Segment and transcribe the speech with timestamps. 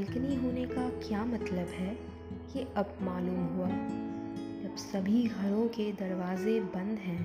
[0.00, 1.98] Balcony होने का क्या मतलब है?
[2.56, 3.68] ये अब मालूम हुआ।
[4.62, 7.24] जब सभी घरों के दरवाजे बंद हैं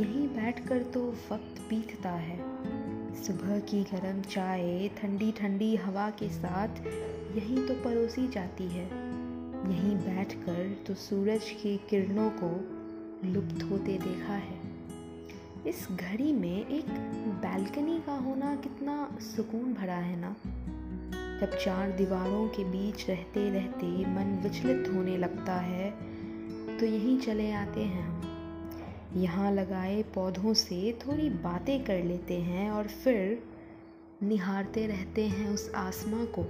[0.00, 2.38] यहीं बैठकर तो वक्त बीतता है।
[3.22, 6.80] सुबह की गर्म चाय ठंडी ठंडी हवा के साथ
[7.36, 8.86] यहीं तो परोसी जाती है।
[9.72, 12.50] यहीं बैठकर तो सूरज की किरणों को
[13.28, 14.60] लुप्त होते देखा है।
[15.66, 16.86] इस घड़ी में एक
[17.42, 20.36] बालकनी का होना कितना सुकून भरा है ना?
[21.42, 25.90] जब चार दीवारों के बीच रहते रहते मन विचलित होने लगता है।
[26.78, 28.22] तो यहीं चले आते हैं हम।
[29.20, 33.42] यहाँ लगाए पौधों से थोड़ी बातें कर लेते हैं और फिर
[34.22, 36.44] निहारते रहते हैं उस आसमां को,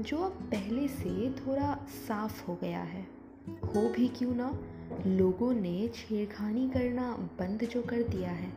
[0.00, 3.02] जो अब पहले से थोड़ा साफ़ हो गया है।
[3.48, 4.58] हो भी क्यों ना?
[5.06, 8.52] लोगों ने छेड़खानी करना बंद जो कर दिया है।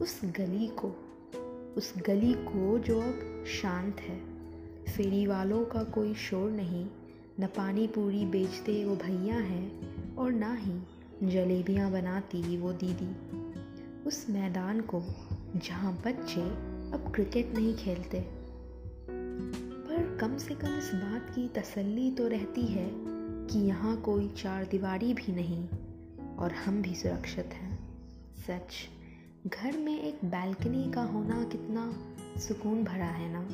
[0.00, 0.88] उस गली को,
[1.76, 4.27] उस गली को जो अब शांत है।
[4.88, 6.86] फेरी वालों का कोई शोर नहीं।
[7.40, 9.68] न पानी पूरी बेचते वो भैया हैं
[10.16, 10.80] और ना ही
[11.22, 13.38] जलेबियाँ बनाती वो दीदी।
[14.06, 15.02] उस मैदान को
[15.56, 16.42] जहाँ बच्चे
[16.92, 18.20] अब क्रिकेट नहीं खेलते।
[19.88, 22.90] पर कम से कम इस बात की तसल्ली तो रहती है
[23.46, 25.68] कि यहाँ कोई चार दीवारी भी नहीं
[26.36, 27.78] और हम भी सुरक्षित हैं।
[28.36, 28.88] सच,
[29.46, 31.92] घर में एक बालकनी का होना कितना
[32.40, 33.48] सुकून भरा है ना?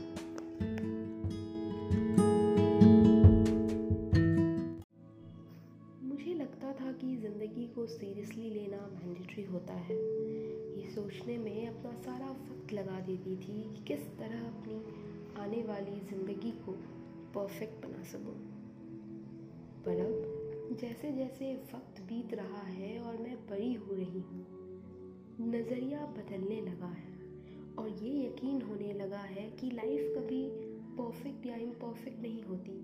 [7.04, 13.00] कि ज़िंदगी को सीरियसली लेना मैंडेटरी होता है। ये सोचने में अपना सारा वक्त लगा
[13.00, 14.76] देती थी कि किस तरह अपनी
[15.42, 16.72] आने वाली ज़िंदगी को
[17.34, 18.34] परफेक्ट बना सकूँ।
[19.84, 24.46] पर अब जैसे जैसे वक्त बीत रहा है और मैं बड़ी हो रही हूँ,
[25.40, 27.12] नज़रिया बदलने लगा है
[27.78, 30.42] और ये यकीन होने लगा है कि लाइफ कभी
[30.96, 32.78] परफेक्ट या इम्परफेक्ट नहीं होती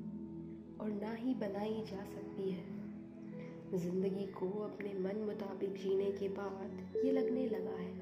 [0.80, 2.69] और ना ही बनाई जा सकती है।
[3.72, 7.92] ज़िंदगी को अपने मन मुताबिक जीने के बाद ये लगने लगा है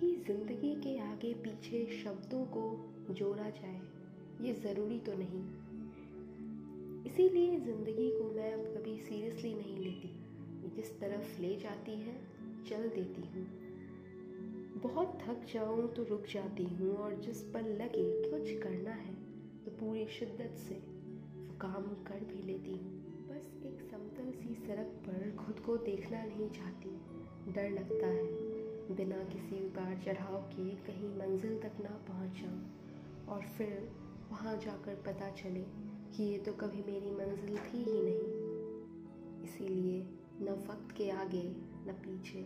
[0.00, 2.64] कि ज़िंदगी के आगे पीछे शब्दों को
[3.10, 3.80] जोड़ा जाए,
[4.40, 5.42] ये ज़रूरी तो नहीं।
[7.04, 10.12] इसीलिए ज़िंदगी को मैं अब कभी सीरियसली नहीं लेती।
[10.76, 12.16] जिस तरफ़ ले जाती है,
[12.68, 13.46] चल देती हूँ।
[14.82, 19.14] बहुत थक जाऊँ तो रुक जाती हूँ और जिस पल लगे कुछ करना है
[19.64, 23.05] तो पूरी शिद्दत से वो काम कर भी लेती हूँ।
[24.16, 26.90] समतल सी सड़क पर खुद को देखना नहीं चाहती।
[27.52, 28.24] डर लगता है,
[28.96, 33.90] बिना किसी उतार चढ़ाव के कहीं मंजिल तक ना पहुँच। जाऊँ और फिर
[34.30, 35.64] वहाँ जाकर पता चले
[36.12, 40.00] कि ये तो कभी मेरी मंजिल थी ही नहीं। इसीलिए
[40.40, 41.44] न वक्त के आगे,
[41.86, 42.42] न पीछे,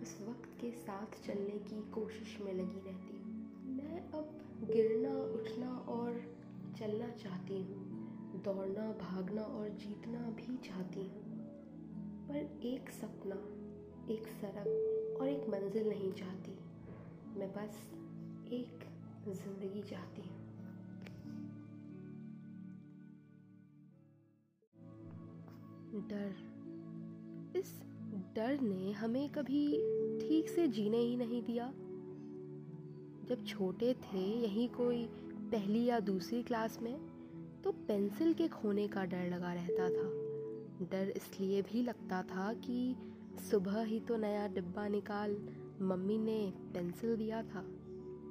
[0.00, 3.32] बस वक्त के साथ चलने की कोशिश में लगी रहती हूँ।
[3.76, 4.38] मैं अब
[4.72, 6.22] गिरना, उठना और
[6.78, 8.01] चलना चाहती हूँ।
[8.44, 11.22] दौड़ना, भागना और जीतना भी चाहती हूँ।
[12.28, 13.36] पर एक सपना,
[14.14, 16.52] एक सड़क और एक मंजिल नहीं चाहती।
[17.40, 17.92] मैं बस
[18.52, 18.88] एक
[19.28, 20.42] ज़िंदगी चाहती हूँ।
[26.08, 26.34] डर।
[27.56, 27.80] इस
[28.36, 29.72] डर ने हमें कभी
[30.20, 31.72] ठीक से जीने ही नहीं दिया।
[33.28, 35.06] जब छोटे थे, यहीं कोई
[35.52, 37.11] पहली या दूसरी क्लास में
[37.64, 40.08] तो पेंसिल के खोने का डर लगा रहता था।
[40.86, 42.96] डर इसलिए भी लगता था कि
[43.50, 45.36] सुबह ही तो नया डिब्बा निकाल
[45.82, 47.64] मम्मी ने पेंसिल दिया था।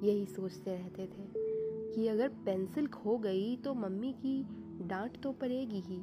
[0.02, 1.30] यही सोचते रहते थे
[1.94, 4.42] कि अगर पेंसिल खो गई तो मम्मी की
[4.86, 6.00] डांट तो पड़ेगी ही।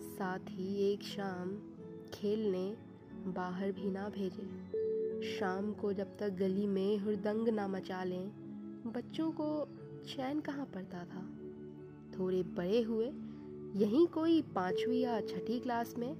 [0.00, 1.56] साथ ही एक शाम
[2.14, 2.76] खेलने
[3.26, 8.28] बाहर भी ना भेजे। शाम को जब तक गली में हुरदंग ना मचा लें,
[8.86, 9.64] बच्चों को
[10.04, 11.43] चैन कहाँ पड़ता था?
[12.18, 13.06] थोड़े बड़े हुए,
[13.76, 16.14] यहीं कोई पाँचवीं या छठी क्लास में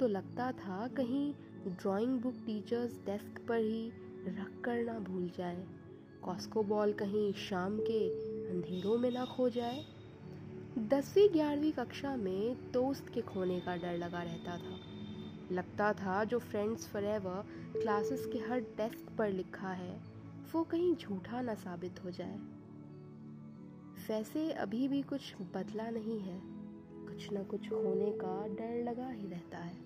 [0.00, 1.32] तो लगता था कहीं
[1.66, 3.90] ड्राइंग बुक टीचर्स डेस्क पर ही
[4.28, 5.66] रख कर ना भूल जाए
[6.22, 8.08] कॉस्को बॉल कहीं शाम के
[8.50, 9.84] अंधेरों में ना खो जाए।
[10.78, 14.78] दसवीं, ग्यारहवीं कक्षा में दोस्त के खोने का डर लगा रहता था।
[15.52, 17.44] लगता था जो फ्रेंड्स फॉरएवर
[17.80, 20.00] क्लासेस के हर डेस्क पर लिखा है,
[20.54, 22.38] वो कहीं झूठा ना साबित हो जाए।
[24.08, 26.40] वैसे अभी भी कुछ बदला नहीं है।
[27.06, 29.76] कुछ ना कुछ होने का डर लगा ही रहता है।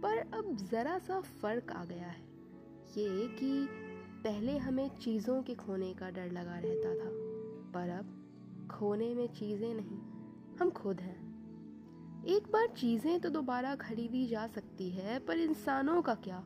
[0.00, 2.22] पर अब ज़रा सा फ़र्क आ गया है।
[2.98, 3.68] ये कि
[4.24, 7.10] पहले हमें चीज़ों के खोने का डर लगा रहता था,
[7.72, 8.06] पर अब
[8.70, 9.98] खोने में चीज़ें नहीं,
[10.56, 11.32] हम खुद हैं।
[12.24, 16.38] एक बार चीज़ें तो दोबारा खरीदी जा सकती है, पर इंसानों का क्या?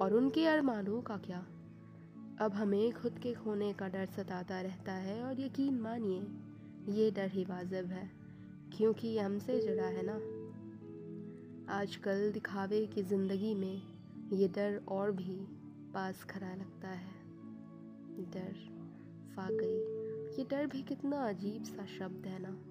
[0.00, 1.46] और उनके अरमानों का क्या?
[2.40, 6.20] अब हमें खुद के खोने का डर सताता रहता है और यकीन मानिए,
[6.92, 8.10] ये डर ही वाजिब है,
[8.76, 10.18] क्योंकि ये हमसे जुड़ा है ना।
[11.74, 13.82] आजकल दिखावे की ज़िंदगी में
[14.32, 15.36] ये डर और भी
[15.94, 17.16] पास खरा लगता है।
[18.30, 18.54] डर,
[19.38, 19.76] वाकई,
[20.38, 22.67] ये डर भी कितना अजीब सा शब्द है ना।